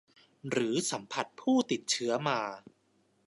[0.49, 2.39] หรือสัมผัสผู้ติดเชื้อมา